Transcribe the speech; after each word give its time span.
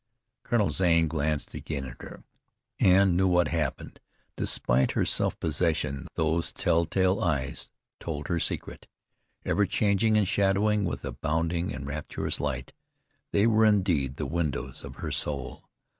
Colonel 0.41 0.71
Zane 0.71 1.07
glanced 1.07 1.53
again 1.53 1.85
at 1.85 2.01
her, 2.01 2.23
and 2.79 3.15
knew 3.15 3.27
what 3.27 3.49
had 3.49 3.57
happened. 3.59 3.99
Despite 4.35 4.93
her 4.93 5.05
self 5.05 5.39
possession 5.39 6.07
those 6.15 6.51
tell 6.51 6.85
tale 6.85 7.21
eyes 7.23 7.69
told 7.99 8.27
her 8.27 8.39
secret. 8.39 8.87
Ever 9.45 9.67
changing 9.67 10.17
and 10.17 10.27
shadowing 10.27 10.85
with 10.85 11.05
a 11.05 11.11
bounding, 11.11 11.69
rapturous 11.85 12.39
light, 12.39 12.73
they 13.31 13.45
were 13.45 13.63
indeed 13.65 14.15
the 14.15 14.25
windows 14.25 14.83
of 14.83 14.95
her 14.95 15.11
soul. 15.11 15.69